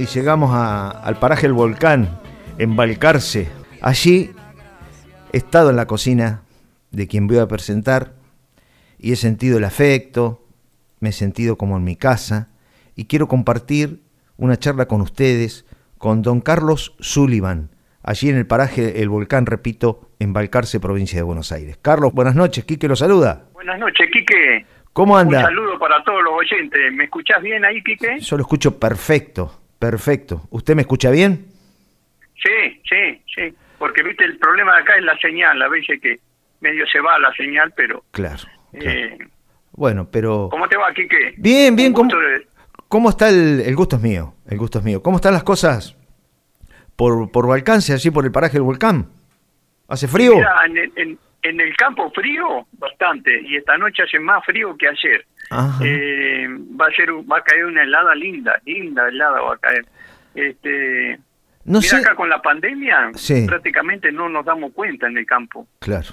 [0.00, 2.08] y llegamos al paraje El Volcán,
[2.56, 3.50] en Balcarce.
[3.82, 4.30] Allí
[5.30, 6.40] he estado en la cocina
[6.90, 8.14] de quien voy a presentar
[8.98, 10.42] y he sentido el afecto,
[11.00, 12.48] me he sentido como en mi casa
[12.96, 14.00] y quiero compartir
[14.38, 15.66] una charla con ustedes,
[15.98, 17.68] con don Carlos Sullivan,
[18.02, 21.76] allí en el paraje El Volcán, repito, en Balcarce, provincia de Buenos Aires.
[21.82, 23.48] Carlos, buenas noches, Quique lo saluda.
[23.52, 24.64] Buenas noches, Quique.
[24.94, 25.40] ¿Cómo anda?
[25.40, 26.80] Un saludo para todos los oyentes.
[26.94, 28.18] ¿Me escuchás bien ahí, Quique?
[28.18, 30.42] Yo lo escucho perfecto, perfecto.
[30.50, 31.46] ¿Usted me escucha bien?
[32.40, 33.54] Sí, sí, sí.
[33.78, 35.60] Porque, viste, el problema de acá es la señal.
[35.60, 36.20] A veces que
[36.60, 38.04] medio se va la señal, pero...
[38.12, 38.44] Claro.
[38.74, 39.18] Eh,
[39.72, 40.48] bueno, pero...
[40.50, 41.34] ¿Cómo te va, Quique?
[41.38, 41.92] Bien, bien.
[41.92, 42.10] ¿Cómo,
[42.88, 44.34] ¿Cómo, está el, el gusto es mío?
[44.46, 45.02] El gusto es mío.
[45.02, 45.96] ¿Cómo están las cosas
[46.94, 49.08] por, por Balcance, allí por el paraje del volcán?
[49.88, 50.34] ¿Hace frío?
[50.66, 53.40] en, en, el campo frío, bastante.
[53.42, 55.26] Y esta noche hace más frío que ayer.
[55.82, 56.46] Eh,
[56.80, 59.84] va a ser va a caer una helada linda, linda helada va a caer.
[60.34, 61.18] Este,
[61.64, 63.10] no mira acá con la pandemia,
[63.46, 65.66] prácticamente no nos damos cuenta en el campo.
[65.80, 66.08] Claro.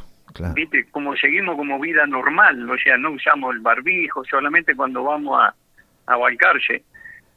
[0.54, 0.88] ¿Viste?
[0.92, 5.56] Como seguimos como vida normal, o sea, no usamos el barbijo, solamente cuando vamos a,
[6.06, 6.84] a balcarse.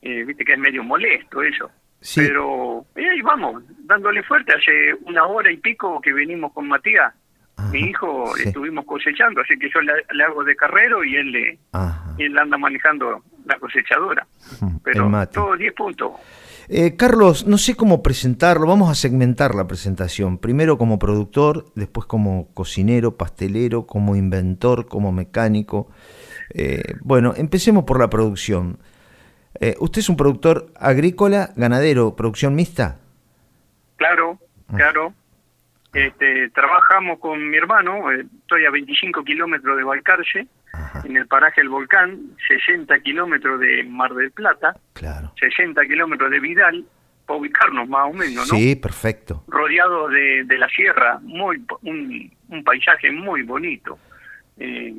[0.03, 1.70] Eh, Viste que es medio molesto eso.
[2.15, 4.55] Pero eh, ahí vamos, dándole fuerte.
[4.55, 7.15] Hace una hora y pico que venimos con Matías,
[7.71, 11.59] mi hijo, estuvimos cosechando, así que yo le, hago de carrero y él le
[12.19, 14.27] él anda manejando la cosechadora.
[14.85, 16.12] Pero todo 10 puntos.
[16.73, 20.39] Eh, Carlos, no sé cómo presentarlo, vamos a segmentar la presentación.
[20.39, 25.91] Primero como productor, después como cocinero, pastelero, como inventor, como mecánico.
[26.55, 28.79] Eh, bueno, empecemos por la producción.
[29.59, 32.99] Eh, ¿Usted es un productor agrícola, ganadero, producción mixta?
[33.97, 34.39] Claro,
[34.75, 35.12] claro.
[35.93, 40.47] Este, trabajamos con mi hermano, estoy a 25 kilómetros de Valcarce
[41.05, 45.33] en el paraje El Volcán, 60 kilómetros de Mar del Plata, claro.
[45.41, 46.85] 60 kilómetros de Vidal,
[47.27, 48.59] para ubicarnos más o menos, ¿no?
[48.59, 49.43] Sí, perfecto.
[49.49, 53.99] Rodeado de, de la sierra, muy un, un paisaje muy bonito.
[54.59, 54.95] Eh,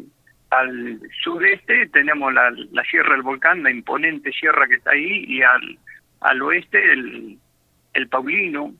[0.49, 5.41] al sudeste tenemos la, la Sierra del Volcán, la imponente sierra que está ahí, y
[5.41, 5.79] al,
[6.19, 7.37] al oeste el,
[7.93, 8.73] el Paulino,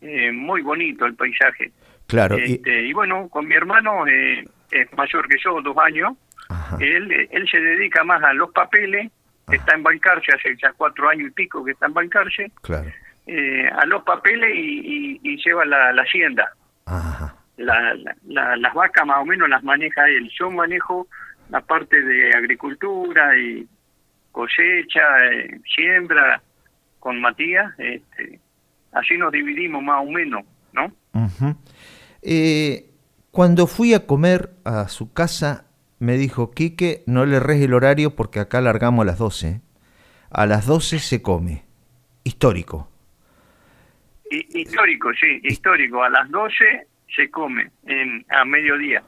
[0.00, 1.72] eh, muy bonito el paisaje.
[2.06, 2.38] Claro.
[2.38, 2.54] y...
[2.54, 6.16] Este, y bueno, con mi hermano, eh, es mayor que yo, dos años,
[6.80, 9.10] él, él se dedica más a los papeles,
[9.50, 12.90] está en Balcarce, hace ya cuatro años y pico que está en Balcarce, claro.
[13.26, 16.52] Eh, a los papeles y, y, lleva la, la hacienda.
[17.56, 17.94] La,
[18.26, 20.28] la, las vacas más o menos las maneja él.
[20.36, 21.06] Yo manejo
[21.50, 23.68] la parte de agricultura y
[24.32, 26.42] cosecha, eh, siembra
[26.98, 27.72] con Matías.
[27.78, 28.40] Este,
[28.92, 30.92] así nos dividimos más o menos, ¿no?
[32.22, 32.90] eh,
[33.30, 35.66] cuando fui a comer a su casa,
[35.98, 39.60] me dijo, Quique, no le res el horario porque acá largamos a las 12.
[40.30, 41.64] A las 12 se come.
[42.24, 42.88] Histórico.
[44.30, 46.02] histórico, sí, histórico.
[46.02, 49.02] A las 12 se come en, a mediodía.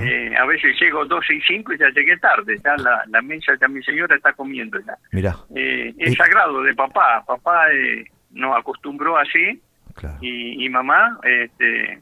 [0.00, 3.52] Eh, a veces llego 12 y 5 y ya llegué tarde, ya la, la mesa
[3.60, 4.96] ya mi señora está comiendo ya.
[5.12, 5.36] Mira.
[5.54, 9.60] Eh, es sagrado de papá, papá eh, nos acostumbró así
[10.20, 12.00] y, y, mamá este,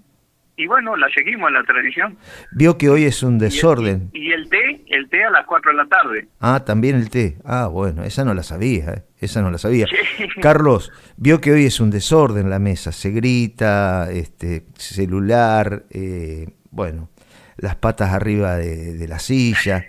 [0.59, 2.19] y bueno, la seguimos la tradición.
[2.51, 4.11] Vio que hoy es un desorden.
[4.13, 6.29] Y el, té, el té a las 4 de la tarde.
[6.41, 7.39] Ah, también el té.
[7.45, 9.03] Ah, bueno, esa no la sabía, ¿eh?
[9.21, 9.87] esa no la sabía.
[10.43, 17.09] Carlos, vio que hoy es un desorden la mesa, se grita, este celular, eh, bueno,
[17.57, 19.87] las patas arriba de, la silla,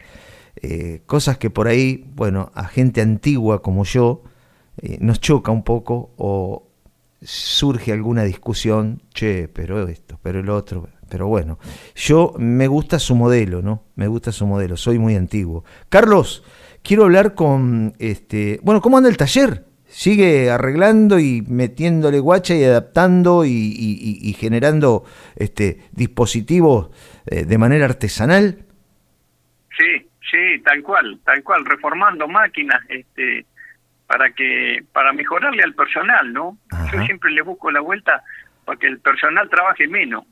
[0.61, 4.21] eh, cosas que por ahí, bueno, a gente antigua como yo,
[5.00, 6.69] nos choca un poco o,
[7.22, 11.59] surge alguna discusión, che, pero esto, pero el otro, pero bueno,
[11.95, 13.84] yo me gusta su modelo, ¿no?
[13.95, 15.66] Me gusta su modelo, soy muy antiguo.
[15.89, 16.44] Carlos,
[16.81, 19.66] quiero hablar con, este, bueno, ¿cómo anda el taller?
[19.85, 25.03] ¿Sigue arreglando y metiéndole guacha y adaptando y, generando
[25.35, 26.91] este, dispositivos
[27.25, 28.66] eh, de manera artesanal?
[29.75, 33.47] Sí, sí, tal cual, tal cual, reformando máquinas, este,
[34.09, 36.57] para que para mejorarle al personal, ¿no?
[36.92, 38.24] Yo siempre le busco la vuelta
[38.66, 40.25] para que el personal trabaje menos.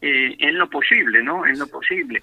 [0.00, 1.44] Eh, en lo posible, ¿no?
[1.44, 2.22] En lo posible.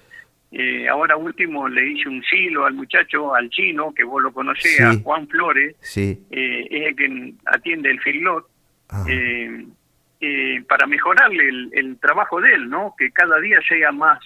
[0.50, 4.80] Eh, ahora último le hice un silo al muchacho, al chino, que vos lo conocés,
[4.80, 6.24] a Juan Flores, sí.
[6.30, 8.46] eh, es el que atiende el filot,
[8.88, 9.04] ah.
[9.08, 12.94] eh, para mejorarle el, el, trabajo de él, ¿no?
[12.96, 14.18] Que cada día sea más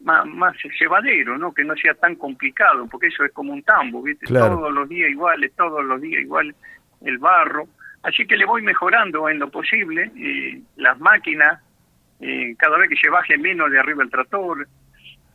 [0.00, 1.52] más, más llevadero, ¿no?
[1.52, 4.26] Que no sea tan complicado, porque eso es como un tambo, ¿viste?
[4.26, 6.54] Todos los días iguales, todos los días igual
[7.02, 7.68] el barro.
[8.02, 11.60] Así que le voy mejorando en lo posible eh, las máquinas,
[12.20, 14.68] eh, cada vez que se baje menos de arriba el tractor.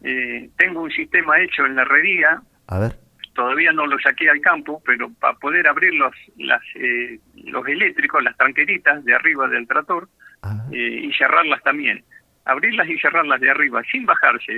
[0.01, 2.41] Eh, tengo un sistema hecho en la herrería.
[2.67, 2.93] A ver.
[3.35, 8.23] todavía no lo saqué al campo, pero para poder abrir los, las, eh, los eléctricos,
[8.23, 10.07] las tranqueritas de arriba del trator
[10.41, 10.65] ah.
[10.71, 12.03] y cerrarlas también.
[12.45, 14.51] Abrirlas y cerrarlas de arriba, sin bajarse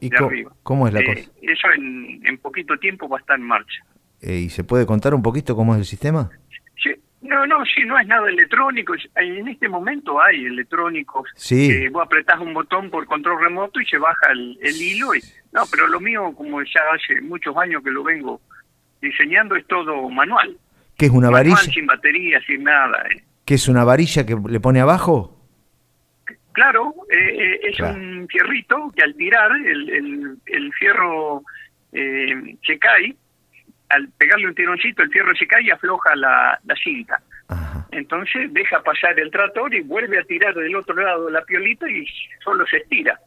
[0.00, 0.52] de arriba.
[0.62, 1.30] ¿Cómo es la cosa?
[1.42, 3.84] Eso en, en poquito tiempo va a estar en marcha.
[4.20, 6.30] ¿Y se puede contar un poquito cómo es el sistema?
[6.82, 6.90] Sí,
[7.20, 8.94] no, no, sí, no es nada electrónico.
[9.14, 11.28] En este momento hay electrónicos.
[11.36, 11.88] Sí.
[11.88, 15.14] vos apretás un botón por control remoto y se baja el, hilo.
[15.14, 15.20] Y,
[15.52, 18.40] no, pero lo mío, como ya hace muchos años que lo vengo
[19.00, 20.56] diseñando, es todo manual.
[20.96, 21.56] ¿Qué es una varilla?
[21.56, 23.04] Sin batería, sin nada.
[23.14, 23.22] Eh.
[23.44, 25.37] ¿Qué es una varilla que le pone abajo?
[26.58, 31.44] Claro, eh, eh, es un fierrito que al tirar el, el, el fierro
[31.92, 33.14] se cae
[33.90, 37.22] al pegarle un tironcito el fierro se cae y afloja la, cinta.
[37.92, 42.04] Entonces deja pasar el trator y vuelve a tirar del otro lado la piolita y
[42.42, 43.20] solo se estira.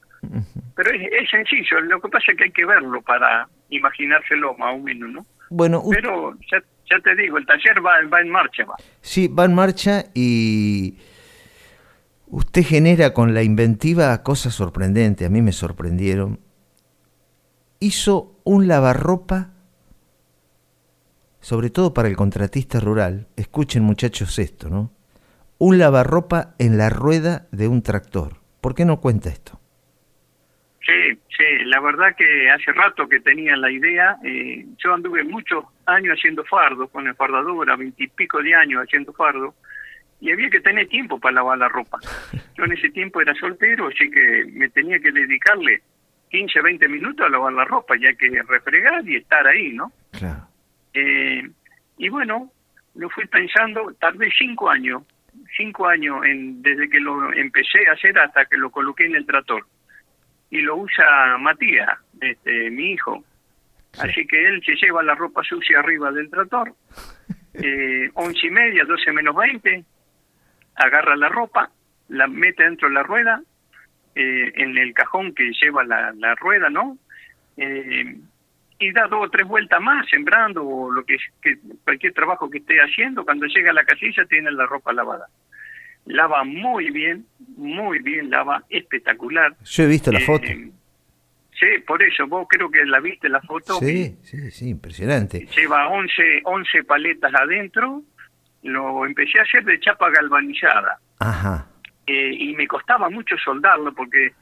[0.75, 4.79] Pero es, sencillo, lo que pasa es que hay que verlo para imaginárselo más o
[4.79, 5.25] menos, ¿no?
[5.49, 8.65] Bueno, Pero ya, ya te digo, el taller va, va en marcha.
[8.65, 8.75] Va.
[8.99, 10.97] Sí, va en marcha y
[12.31, 16.39] usted genera con la inventiva cosas sorprendentes, a mí me sorprendieron.
[17.79, 19.51] Hizo un lavarropa
[21.41, 24.91] sobre todo para el contratista rural, escuchen muchachos esto, ¿no?
[25.57, 28.37] Un lavarropa en la rueda de un tractor.
[28.61, 29.59] ¿Por qué no cuenta esto?
[30.85, 34.17] Sí, sí, la verdad que hace rato que tenía la idea.
[34.23, 39.55] Eh, yo anduve muchos años haciendo fardo con el fardadora, veintipico de años haciendo fardo,
[40.21, 41.99] y había que tener tiempo para lavar la ropa.
[42.55, 45.81] Yo en ese tiempo era soltero, así que me tenía que dedicarle
[46.29, 49.91] 15, 20 minutos a lavar la ropa, ya que refregar y estar ahí, ¿no?
[50.11, 50.47] Claro.
[50.93, 51.49] Eh,
[51.97, 52.51] y bueno,
[52.95, 55.03] lo fui pensando, tardé cinco años,
[55.57, 59.25] cinco años en, desde que lo empecé a hacer hasta que lo coloqué en el
[59.25, 59.65] trator.
[60.51, 63.23] Y lo usa Matías, este, mi hijo.
[63.99, 66.73] Así que él se lleva la ropa sucia arriba del trator,
[67.55, 69.83] eh, once y media, doce menos veinte,
[70.75, 71.71] agarra la ropa,
[72.09, 73.41] la mete dentro de la rueda,
[74.15, 76.97] eh, en el cajón que lleva la, la rueda, ¿no?
[77.57, 78.17] Eh,
[78.79, 82.57] y da dos o tres vueltas más sembrando o lo que, que cualquier trabajo que
[82.57, 85.27] esté haciendo, cuando llega a la casilla tiene la ropa lavada.
[86.05, 87.25] Lava muy bien,
[87.57, 89.55] muy bien, lava espectacular.
[89.63, 90.47] Yo he visto la eh, foto.
[90.47, 93.75] Sí, por eso, vos creo que la viste la foto.
[93.75, 95.45] Sí, sí, sí, impresionante.
[95.55, 98.01] Lleva 11, 11 paletas adentro,
[98.63, 100.99] lo empecé a hacer de chapa galvanizada.
[101.19, 101.67] Ajá.
[102.07, 104.33] Eh, y me costaba mucho soldarlo porque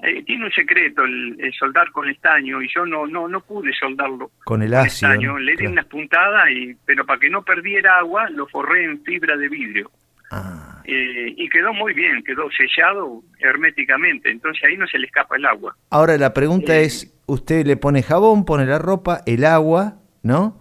[0.00, 4.30] eh, tiene un secreto el, soldar con estaño y yo no no no pude soldarlo
[4.44, 8.46] con el ácido le di unas puntadas y pero para que no perdiera agua lo
[8.46, 9.90] forré en fibra de vidrio
[10.30, 10.82] ah.
[10.84, 15.46] eh, y quedó muy bien quedó sellado herméticamente entonces ahí no se le escapa el
[15.46, 20.57] agua ahora la pregunta es usted le pone jabón pone la ropa el agua no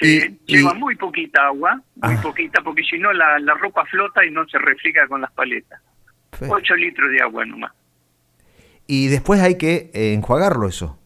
[0.00, 2.20] Sí, lleva muy poquita agua, muy ah.
[2.22, 5.80] poquita, porque si no la, la ropa flota y no se refriega con las paletas.
[6.48, 7.72] 8 litros de agua nomás
[8.86, 10.98] y después hay que eh, enjuagarlo eso.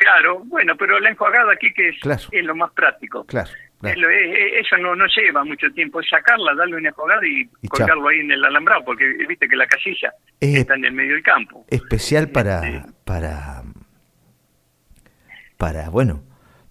[0.00, 1.96] Claro, bueno, pero la enjuagada aquí que es,
[2.32, 3.24] es lo más práctico.
[3.26, 3.50] Claro.
[3.82, 8.32] eso no, no lleva mucho tiempo, es sacarla, darle una enjuagada y, colgarlo ahí en
[8.32, 11.64] el alambrado, porque viste que la casilla está en el medio del campo.
[11.68, 13.62] Especial para, este, para,
[15.56, 16.22] para, bueno,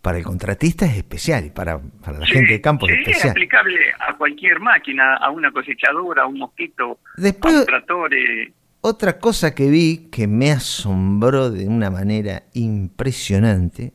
[0.08, 3.26] para el contratista es especial y para, para la gente de campo es especial.
[3.26, 8.14] es aplicable a cualquier máquina, a una cosechadora, a un mosquito, Después, a un tractor.
[8.14, 13.92] Eh, otra cosa que vi que me asombró de una manera impresionante.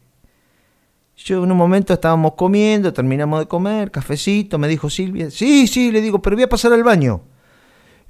[1.16, 5.90] Yo en un momento estábamos comiendo, terminamos de comer, cafecito, me dijo Silvia, sí, sí,
[5.90, 7.22] le digo, pero voy a pasar al baño.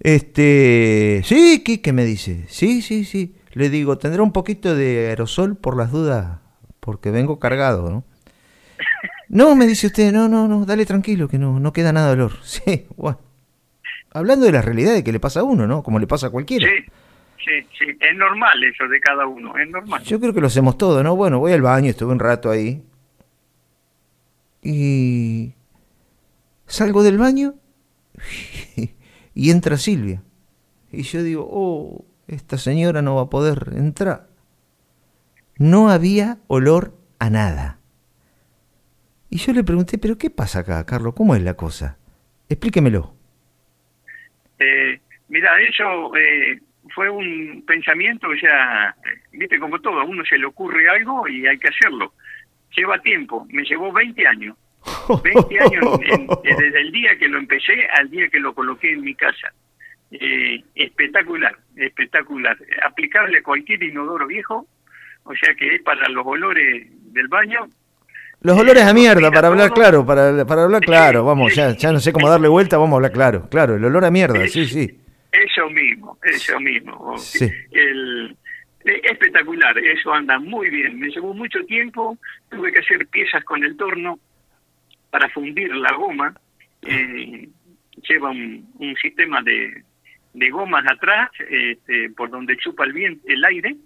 [0.00, 2.46] Este, sí, ¿qué, me dice?
[2.48, 3.36] Sí, sí, sí.
[3.52, 6.40] Le digo, tendrá un poquito de aerosol por las dudas,
[6.82, 8.04] porque vengo cargado, ¿no?
[9.28, 12.12] No, me dice usted, no, no, no, dale tranquilo, que no, no queda nada de
[12.14, 12.32] olor.
[12.42, 13.18] Sí, bueno
[14.12, 15.82] hablando de la realidad de que le pasa a uno, ¿no?
[15.82, 16.68] Como le pasa a cualquiera.
[16.68, 16.84] Sí,
[17.44, 20.02] sí, sí, es normal eso de cada uno, es normal.
[20.04, 21.16] Yo creo que lo hacemos todo, ¿no?
[21.16, 22.82] Bueno, voy al baño, estuve un rato ahí.
[24.62, 25.54] Y
[26.66, 27.54] salgo del baño
[29.34, 30.22] y entra Silvia.
[30.92, 34.28] Y yo digo, oh, esta señora no va a poder entrar.
[35.58, 37.78] No había olor a nada.
[39.30, 41.14] Y yo le pregunté, ¿pero qué pasa acá, Carlos?
[41.14, 41.96] ¿Cómo es la cosa?
[42.48, 43.14] Explíquemelo.
[44.58, 46.60] Eh, mira, eso eh,
[46.94, 48.94] fue un pensamiento, o sea,
[49.32, 52.12] viste como todo, a uno se le ocurre algo y hay que hacerlo.
[52.76, 54.56] Lleva tiempo, me llevó 20 años.
[55.22, 56.00] 20 años
[56.42, 59.52] desde el día que lo empecé al día que lo coloqué en mi casa.
[60.10, 62.56] Eh, espectacular, espectacular.
[62.84, 64.66] Aplicable a cualquier inodoro viejo,
[65.24, 67.68] o sea que es para los olores del baño.
[68.40, 72.00] Los olores a mierda, para hablar claro, para, para hablar claro, vamos, ya, ya no
[72.00, 74.98] sé cómo darle vuelta, vamos a hablar claro, claro, el olor a mierda, sí, sí.
[75.32, 77.14] Eso mismo, eso mismo.
[77.70, 78.36] El,
[78.84, 80.98] eh, espectacular, eso anda muy bien.
[80.98, 82.18] Me llevó mucho tiempo,
[82.50, 84.18] tuve que hacer piezas con el torno
[85.10, 86.34] para fundir la goma.
[86.82, 87.48] Eh,
[88.08, 89.84] lleva un, sistema de,
[90.34, 93.76] de, gomas atrás este, por donde chupa el, viento, el aire.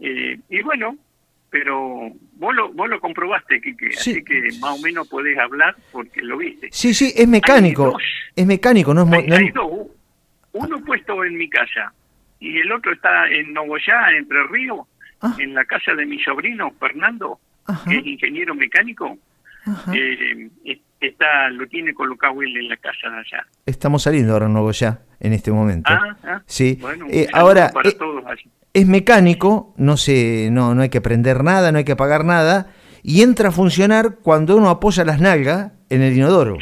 [0.00, 0.96] Eh, y bueno,
[1.50, 6.20] pero vos lo, vos lo comprobaste, Kike, así que más o menos podés hablar porque
[6.22, 6.68] lo viste.
[6.70, 7.96] Sí, sí, es mecánico,
[8.34, 9.32] es mecánico, no es...
[9.32, 9.52] Hay,
[10.52, 11.92] uno puesto en mi casa
[12.40, 14.80] y el otro está en Nogoyá, Entre Ríos,
[15.20, 15.34] ah.
[15.38, 17.38] en la casa de mi sobrino Fernando,
[17.86, 19.18] que es ingeniero mecánico.
[19.92, 20.48] Eh,
[21.06, 23.46] está lo tiene colocado él en la casa de allá.
[23.66, 25.92] Estamos saliendo ahora en Nogoyá en este momento.
[25.92, 26.42] Ah, ah.
[26.46, 26.80] sí.
[27.10, 27.96] Eh, ahora eh,
[28.72, 32.72] es mecánico, no se, no, no hay que prender nada, no hay que apagar nada
[33.02, 36.58] y entra a funcionar cuando uno apoya las nalgas en el inodoro,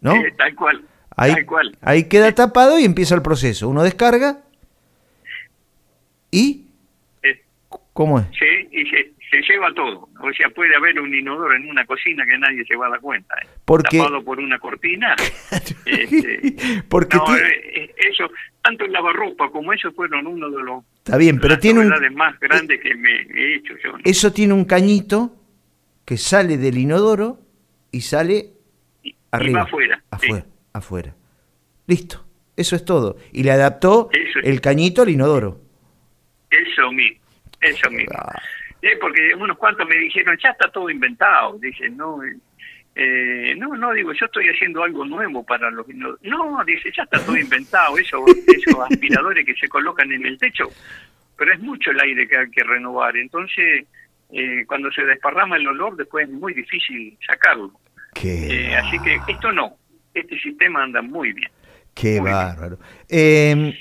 [0.00, 0.14] ¿no?
[0.36, 0.84] tal cual.
[1.16, 1.34] Ahí,
[1.80, 3.68] ahí queda tapado y empieza el proceso.
[3.68, 4.44] Uno descarga
[6.30, 6.66] y...
[7.92, 8.26] ¿Cómo es?
[8.38, 10.08] Sí, y se, lleva todo.
[10.20, 13.00] O sea, puede haber un inodoro en una cocina que nadie se va a dar
[13.00, 13.34] cuenta.
[13.42, 13.46] ¿eh?
[13.64, 13.98] Porque...
[13.98, 15.14] Tapado por una cortina.
[15.84, 18.30] este, Porque eh, eh, eso,
[18.62, 20.84] tanto el lavarropa como eso fueron uno de los...
[20.98, 22.14] Está bien, pero tiene un...
[22.14, 23.92] más grandes que me he hecho yo.
[24.04, 25.34] Eso tiene un cañito
[26.04, 27.38] que sale del inodoro
[27.92, 28.52] y sale
[29.30, 29.62] arriba.
[29.62, 30.02] afuera.
[30.10, 30.44] Afuera
[30.78, 31.14] afuera.
[31.86, 32.24] Listo,
[32.56, 33.16] eso es todo.
[33.32, 34.08] Y le adaptó
[34.42, 35.60] el cañito al inodoro.
[36.50, 37.20] Eso mismo,
[37.60, 38.14] eso mismo.
[38.16, 38.40] Ah.
[39.00, 41.58] Porque unos cuantos me dijeron, ya está todo inventado.
[41.58, 42.36] Dicen, no, eh,
[42.94, 45.86] eh, no, no, digo, yo estoy haciendo algo nuevo para los.
[45.88, 50.68] No, dice, ya está todo inventado, eso, esos aspiradores que se colocan en el techo.
[51.36, 53.16] Pero es mucho el aire que hay que renovar.
[53.16, 53.86] Entonces,
[54.32, 57.72] eh, cuando se desparrama el olor, después es muy difícil sacarlo.
[58.12, 59.76] así que esto no,
[60.14, 61.50] este sistema anda muy bien.
[61.94, 62.78] Qué bárbaro.
[63.08, 63.72] Em,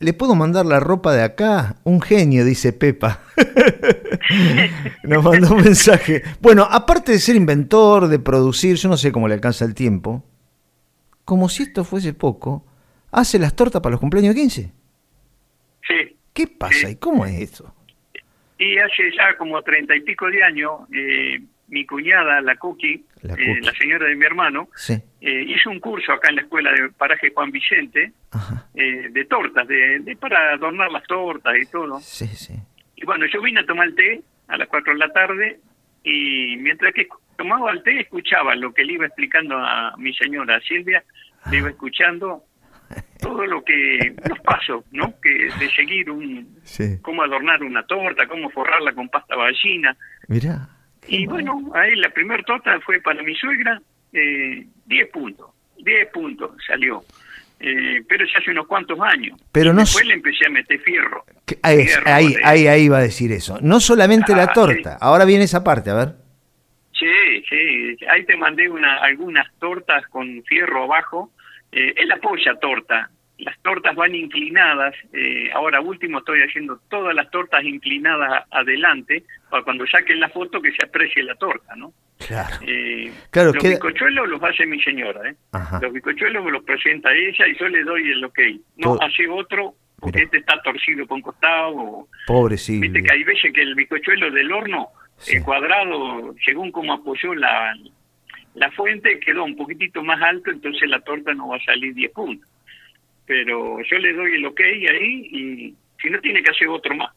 [0.00, 1.76] ¿Le puedo mandar la ropa de acá?
[1.84, 3.20] Un genio, dice Pepa.
[5.02, 6.22] Nos mandó un mensaje.
[6.40, 10.24] Bueno, aparte de ser inventor, de producir, yo no sé cómo le alcanza el tiempo,
[11.24, 12.64] como si esto fuese poco,
[13.10, 14.72] hace las tortas para los cumpleaños de 15.
[15.86, 16.16] Sí.
[16.32, 17.74] ¿Qué pasa y cómo es eso?
[18.58, 23.34] Y hace ya como treinta y pico de años, eh, mi cuñada, la Cookie, la,
[23.34, 27.30] eh, señora de mi hermano, eh, hizo un curso acá en la escuela de paraje
[27.32, 28.12] Juan Vicente
[28.74, 32.00] eh, de tortas, de, para adornar las tortas y todo.
[32.00, 32.54] Sí, sí.
[33.00, 35.58] Y bueno, yo vine a tomar el té a las 4 de la tarde
[36.04, 40.60] y mientras que tomaba el té escuchaba lo que le iba explicando a mi señora
[40.60, 41.02] Silvia,
[41.50, 42.44] le iba escuchando
[43.20, 45.14] todo lo que los pasos, ¿no?
[45.20, 46.58] Que de seguir un
[47.02, 49.96] cómo adornar una torta, cómo forrarla con pasta ballina.
[50.28, 50.68] Mira.
[51.06, 53.80] Y bueno, ahí la primera torta fue para mi suegra,
[54.12, 57.02] eh, 10 puntos, 10 puntos salió.
[57.62, 59.38] Eh, pero ya hace unos cuantos años.
[59.52, 61.24] Pero no Después le empecé a meter fierro.
[61.62, 63.58] Ahí, ahí, ahí, ahí, va a decir eso.
[63.60, 66.08] No solamente la ah, torta, ahora viene esa parte, a ver.
[66.98, 71.32] Sí, sí, ahí te mandé una, algunas tortas con fierro abajo.
[71.70, 77.14] Eh, es la polla torta, las tortas van inclinadas, eh, ahora último estoy haciendo todas
[77.14, 81.92] las tortas inclinadas adelante, para cuando saquen la foto que se aprecie la torta, ¿no?
[82.26, 82.56] Claro.
[82.66, 85.34] Eh, los bicochuelos los hace mi señora, ¿eh?
[85.80, 88.38] Los bicochuelos los presenta ella y yo le doy el ok.
[88.76, 92.08] No hace otro porque este está torcido con costado.
[92.26, 92.78] Pobre sí.
[92.78, 94.88] Viste que hay veces que el bicochuelo del horno,
[95.28, 97.74] el cuadrado, según como apoyó la,
[98.54, 102.12] la fuente, quedó un poquitito más alto, entonces la torta no va a salir 10
[102.12, 102.49] puntos
[103.30, 107.14] pero yo le doy el ok ahí y si no tiene que hacer otro más.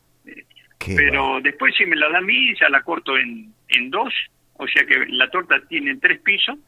[0.85, 4.13] pero después si me la da a mí, ya la corto en, en dos,
[4.53, 6.59] o sea que la torta tiene tres pisos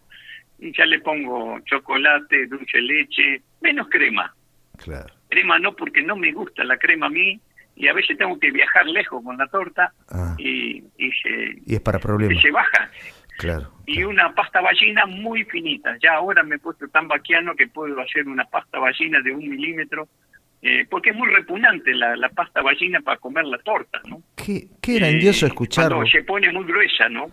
[0.58, 4.34] y ya le pongo chocolate, dulce leche, menos crema.
[4.84, 5.14] Claro.
[5.30, 7.40] Crema no porque no me gusta la crema a mí
[7.76, 10.34] y a veces tengo que viajar lejos con la torta ah.
[10.40, 12.36] y, y, se, y es para problemas.
[12.36, 12.90] Y se baja.
[13.38, 15.98] Claro, y una pasta ballina muy finita.
[16.02, 19.48] Ya ahora me he puesto tan vaquiano que puedo hacer una pasta ballina de un
[19.48, 20.08] milímetro,
[20.62, 24.22] eh, porque es muy repugnante la, la, pasta ballina para comer la torta, ¿no?
[24.36, 26.06] Qué, qué grandioso eh, escucharlo.
[26.08, 27.28] se pone muy gruesa, ¿no?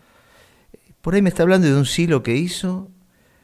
[1.00, 2.90] Por ahí me está hablando de un silo que hizo,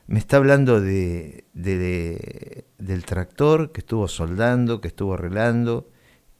[0.07, 5.91] me está hablando de, de, del tractor que estuvo soldando, que estuvo arreglando,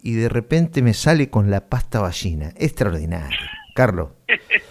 [0.01, 2.53] y de repente me sale con la pasta ballina.
[2.57, 3.39] Extraordinario.
[3.75, 4.11] Carlos.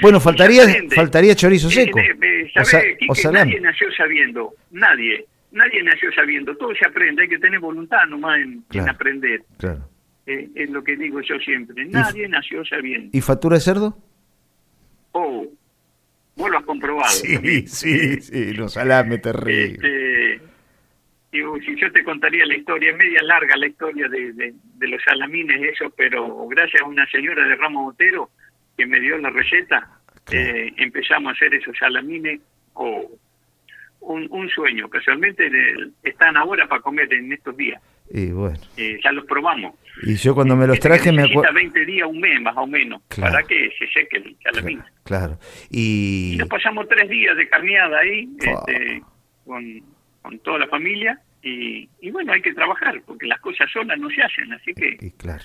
[0.00, 0.62] Bueno, faltaría,
[0.94, 1.98] faltaría chorizo eh, seco.
[1.98, 2.50] Eh,
[3.08, 8.06] o, nadie nació sabiendo, nadie, nadie nació sabiendo, todo se aprende, hay que tener voluntad
[8.08, 9.42] nomás en, aprender.
[9.58, 9.88] Claro.
[10.26, 13.10] Eh, es lo que digo yo siempre, nadie nació sabiendo.
[13.12, 13.98] ¿Y factura de cerdo?
[15.12, 15.46] Oh,
[16.36, 17.10] vos lo has comprobado.
[17.10, 19.82] Sí, sí, sí, los salames terribles.
[19.82, 20.40] Este,
[21.30, 25.74] si yo te contaría la historia, es media larga la historia de, de, los salamines,
[25.74, 28.30] eso, pero gracias a una señora de Ramos Otero
[28.80, 29.90] que me dio la receta,
[30.32, 32.40] eh, empezamos a hacer esos salamines.
[32.72, 33.10] Oh,
[34.00, 35.50] un, un sueño, casualmente
[36.02, 37.82] están ahora para comer en estos días.
[38.10, 38.56] Y bueno.
[38.78, 39.74] Eh, ya los probamos.
[40.02, 41.52] Y yo cuando me los este traje me acuerdo...
[41.52, 44.82] 20 días, un mes más o menos, para que se seque el salamín.
[45.04, 46.36] Claro, Y...
[46.38, 49.02] nos pasamos tres días de carneada ahí, este,
[49.44, 49.82] con,
[50.22, 54.08] con toda la familia, y, y, bueno, hay que trabajar, porque las cosas solas no
[54.08, 55.12] se hacen, así que...
[55.18, 55.44] claro.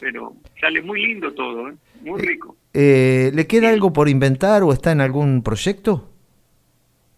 [0.00, 1.74] Pero sale muy lindo todo, ¿eh?
[2.02, 2.56] muy eh, rico.
[2.72, 6.10] Eh, ¿Le queda algo por inventar o está en algún proyecto?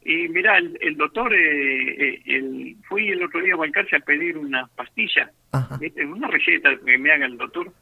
[0.04, 4.38] Y mira, el, doctor, eh, eh, el, fui el otro día a Balcarce a pedir
[4.38, 5.33] una pastilla,
[6.06, 7.73] una receta que me haga el doctor.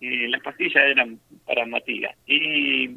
[0.00, 2.16] Y las pastillas eran para Matías.
[2.26, 2.90] Y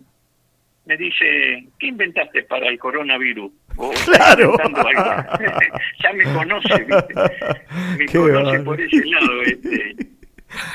[0.85, 3.51] me dice, ¿qué inventaste para el coronavirus?
[4.05, 4.57] claro.
[6.03, 6.87] ya me conoce,
[7.97, 9.41] me conoce por ese lado.
[9.43, 9.95] Este.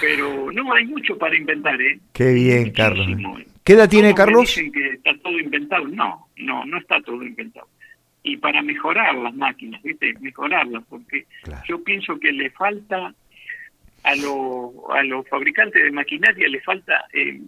[0.00, 1.99] Pero no hay mucho para inventar, ¿eh?
[2.12, 3.06] Qué bien, Carlos.
[3.64, 4.42] ¿Qué edad tiene Carlos?
[4.42, 5.87] Dicen que está todo inventado.
[5.88, 7.68] No, no, no está todo inventado.
[8.23, 10.14] Y para mejorar las máquinas, ¿viste?
[10.21, 11.26] Mejorarlas, porque
[11.68, 13.14] yo pienso que le falta
[14.02, 17.40] a, a los fabricantes de maquinaria, le falta eh,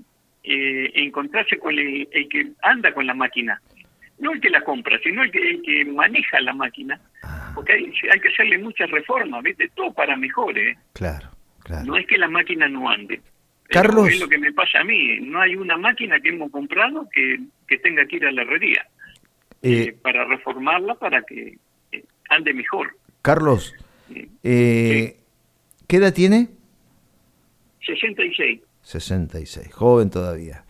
[0.44, 3.60] eh, encontrarse con el, que anda con la máquina.
[4.18, 7.00] No el que la compra, sino el que, el que maneja la máquina.
[7.22, 7.52] Ah.
[7.54, 9.68] Porque hay, hay que hacerle muchas reformas, ¿viste?
[9.74, 10.76] Todo para mejor, ¿eh?
[10.92, 11.28] Claro,
[11.68, 11.86] claro.
[11.86, 13.20] No es que la máquina no ande.
[13.68, 14.08] Carlos.
[14.08, 15.20] Es lo que me pasa a mí.
[15.20, 18.86] No hay una máquina que hemos comprado que, que tenga que ir a la herrería
[19.62, 21.58] eh, eh, para reformarla para que
[22.30, 22.96] ande mejor.
[23.22, 23.74] Carlos,
[24.42, 25.16] eh,
[25.86, 26.48] ¿qué edad tiene?
[27.84, 28.60] 66.
[28.82, 30.64] 66, joven todavía.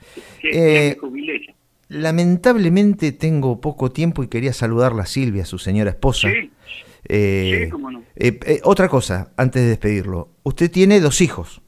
[1.89, 6.29] lamentablemente tengo poco tiempo y quería saludarla a Silvia, su señora esposa.
[6.29, 6.51] Sí.
[7.09, 8.05] Sí, cómo no.
[8.65, 10.31] otra cosa, antes de despedirlo.
[10.43, 11.63] Usted tiene dos hijos.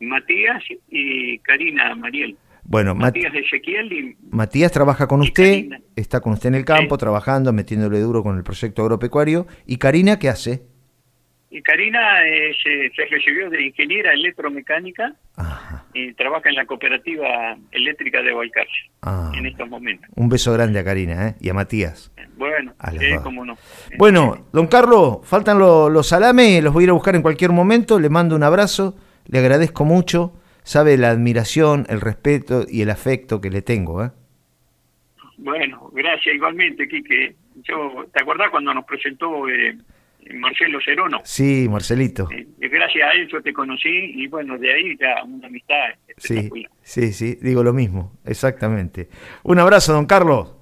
[0.00, 2.36] Matías y Karina Mariel.
[2.64, 4.16] Bueno, Matías Ezequiel y...
[4.30, 8.44] Matías trabaja con usted, está con usted en el campo, trabajando, metiéndole duro con el
[8.44, 9.46] proyecto agropecuario.
[9.66, 10.62] ¿Y Karina qué hace?
[11.50, 15.14] Y Karina eh, se, recibió de ingeniera electromecánica
[15.94, 19.30] y trabaja en la cooperativa eléctrica de Valcarce ah.
[19.34, 20.08] en estos momentos.
[20.14, 21.34] Un beso grande a Karina ¿eh?
[21.40, 22.12] y a Matías.
[22.36, 22.74] Bueno,
[23.22, 23.56] cómo no.
[23.98, 28.00] Bueno, don Carlos, faltan los salames, los voy a ir a buscar en cualquier momento,
[28.00, 33.40] le mando un abrazo le agradezco mucho, sabe la admiración, el respeto y el afecto
[33.40, 34.04] que le tengo.
[34.04, 34.10] ¿eh?
[35.38, 37.36] Bueno, gracias igualmente, Quique.
[37.62, 39.76] Yo, ¿Te acordás cuando nos presentó eh,
[40.34, 41.18] Marcelo Cerono?
[41.24, 42.28] Sí, Marcelito.
[42.30, 45.90] Eh, gracias a él yo te conocí y bueno, de ahí ya una amistad.
[46.16, 46.50] Sí,
[46.82, 49.08] sí, sí, digo lo mismo, exactamente.
[49.42, 50.56] Un abrazo, don Carlos.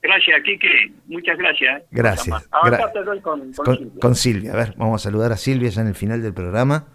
[0.00, 0.92] Gracias, Quique.
[1.06, 1.82] Muchas gracias.
[1.90, 2.48] Gracias.
[2.52, 4.00] Ahora te doy con, Silvia.
[4.00, 4.52] con Silvia.
[4.52, 6.86] A ver, vamos a saludar a Silvia ya en el final del programa.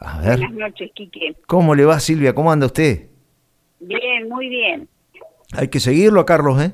[0.00, 1.36] Buenas noches, Quique.
[1.46, 2.34] ¿Cómo le va, Silvia?
[2.34, 3.08] ¿Cómo anda usted?
[3.80, 4.88] Bien, muy bien.
[5.56, 6.72] Hay que seguirlo a Carlos, ¿eh?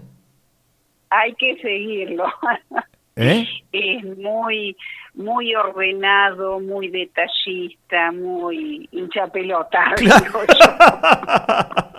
[1.10, 2.24] Hay que seguirlo.
[3.16, 3.46] ¿Eh?
[3.72, 4.76] Es muy,
[5.14, 9.94] muy ordenado, muy detallista, muy hincha pelota.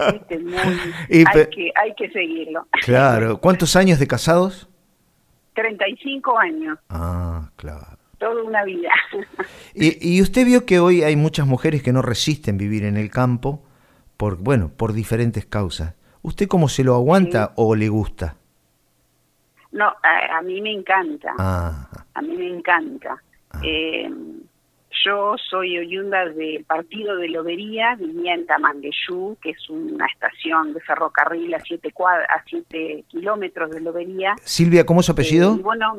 [0.00, 2.66] hay, que, hay que seguirlo.
[2.84, 3.36] Claro.
[3.40, 4.68] ¿Cuántos años de casados?
[5.54, 6.78] 35 años.
[6.88, 8.90] Ah, claro toda una vida.
[9.74, 13.64] Y, usted vio que hoy hay muchas mujeres que no resisten vivir en el campo
[14.16, 15.94] por, bueno, por diferentes causas.
[16.22, 18.36] ¿Usted cómo se lo aguanta o le gusta?
[19.72, 21.34] No, a, mí me encanta.
[21.38, 23.22] A mí me encanta.
[23.50, 23.60] Ah.
[23.62, 24.10] Eh,
[25.04, 30.80] yo soy oriunda del partido de Lobería, vivía en Tamangueyú, que es una estación de
[30.80, 34.34] ferrocarril a siete, a siete kilómetros de Lobería.
[34.42, 35.54] Silvia, ¿cómo es su apellido?
[35.54, 35.94] Eh, bueno,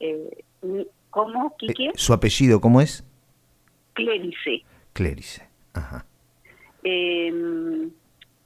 [0.00, 0.44] eh,
[1.10, 1.86] ¿Cómo, Quique?
[1.86, 3.04] Eh, ¿Su apellido cómo es?
[3.94, 4.62] Clérice.
[4.92, 6.06] Clérice, ajá.
[6.82, 7.90] Em,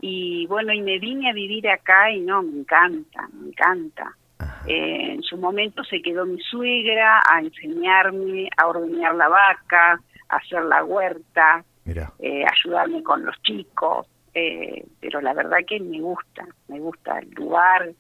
[0.01, 4.17] y bueno, y me vine a vivir acá y no, me encanta, me encanta.
[4.67, 10.37] Eh, en su momento se quedó mi suegra a enseñarme a ordeñar la vaca, a
[10.37, 16.81] hacer la huerta, eh, ayudarme con los chicos, pero la verdad que me gusta, me
[16.81, 17.91] gusta el lugar,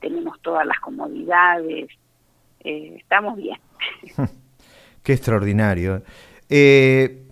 [0.00, 1.88] tenemos todas las comodidades,
[2.60, 3.58] estamos bien.
[5.02, 6.02] Qué extraordinario.
[6.48, 7.22] Eh,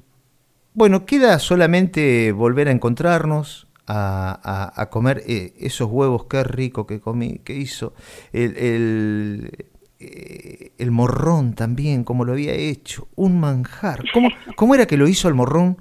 [0.75, 7.39] bueno, queda solamente volver a encontrarnos, a, comer eh, esos huevos, qué rico que comí,
[7.45, 7.95] que hizo.
[8.33, 9.51] El,
[9.99, 14.05] eh, el, morrón también, como lo había hecho, un manjar.
[14.13, 15.77] ¿Cómo, ¿Cómo, era que lo hizo el morrón?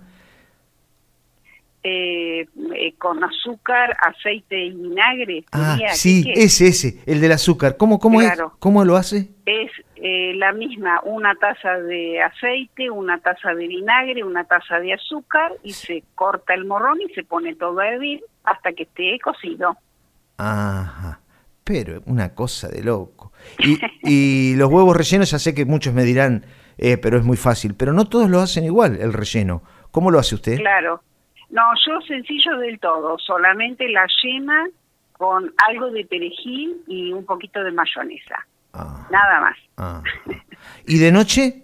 [1.84, 2.46] eh,
[2.76, 5.46] eh, con azúcar, aceite y vinagre.
[5.52, 7.78] Ah, sí, ese, ese, el del azúcar.
[7.78, 8.32] ¿Cómo, cómo, es?
[8.60, 9.30] ¿Cómo lo hace?
[9.46, 14.94] Es eh, la misma, una taza de aceite, una taza de vinagre, una taza de
[14.94, 19.20] azúcar y se corta el morrón y se pone todo a hervir hasta que esté
[19.20, 19.76] cocido.
[20.38, 21.20] Ajá,
[21.64, 23.32] pero una cosa de loco.
[23.60, 26.46] Y, y los huevos rellenos, ya sé que muchos me dirán,
[27.02, 29.64] pero es muy fácil, pero no todos lo hacen igual, el relleno.
[29.92, 30.58] ¿Cómo lo hace usted?
[30.58, 31.02] Claro.
[31.50, 34.68] No, yo sencillo del todo, solamente la yema
[35.14, 38.46] con algo de perejil y un poquito de mayonesa.
[38.74, 39.08] Ah.
[39.12, 39.58] Nada más.
[39.78, 40.04] Ah.
[40.86, 41.64] ¿Y de noche?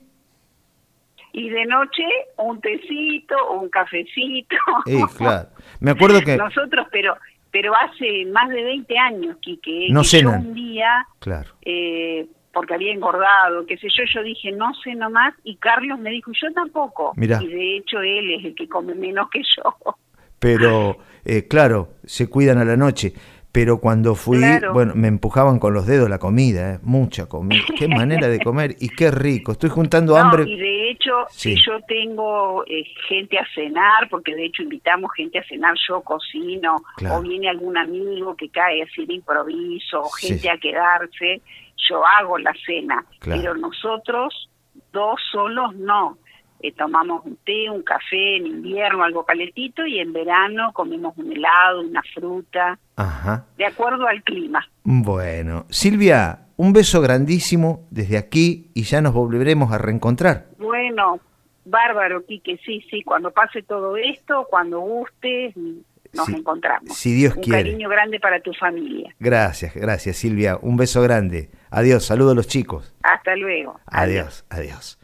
[1.33, 2.03] Y de noche
[2.37, 4.55] un tecito, un cafecito.
[4.85, 5.49] Eh, claro.
[5.79, 6.37] Me acuerdo que...
[6.37, 7.15] Nosotros, pero
[7.55, 11.51] pero hace más de 20 años, Quique, no que un día claro.
[11.61, 16.09] eh, porque había engordado, qué sé yo, yo dije, no sé nomás, y Carlos me
[16.09, 17.13] dijo, yo tampoco.
[17.15, 19.95] Y de hecho él es el que come menos que yo.
[20.37, 23.13] Pero, eh, claro, se cuidan a la noche.
[23.55, 24.41] Pero cuando fui,
[24.73, 26.79] bueno, me empujaban con los dedos la comida, ¿eh?
[26.83, 27.63] mucha comida.
[27.79, 29.53] Qué manera de comer y qué rico.
[29.53, 30.43] Estoy juntando hambre.
[30.43, 35.39] Y de hecho, si yo tengo eh, gente a cenar, porque de hecho invitamos gente
[35.39, 40.49] a cenar, yo cocino, o viene algún amigo que cae así de improviso, o gente
[40.49, 41.41] a quedarse
[41.89, 44.49] yo hago la cena, pero nosotros
[44.91, 46.17] dos solos no.
[46.65, 51.31] Eh, tomamos un té, un café en invierno, algo calentito, y en verano comemos un
[51.31, 52.79] helado, una fruta,
[53.55, 54.67] de acuerdo al clima.
[54.83, 60.47] Bueno, Silvia, un beso grandísimo desde aquí y ya nos volveremos a reencontrar.
[60.57, 61.19] Bueno,
[61.65, 65.53] bárbaro, Quique, sí, sí, cuando pase todo esto, cuando guste,
[66.13, 66.97] nos encontramos.
[66.97, 67.59] Si Dios Un quiere.
[67.59, 69.13] Un cariño grande para tu familia.
[69.19, 70.57] Gracias, gracias Silvia.
[70.59, 71.51] Un beso grande.
[71.69, 72.95] Adiós, saludo a los chicos.
[73.03, 73.79] Hasta luego.
[73.85, 74.45] adiós.
[74.49, 74.97] adiós.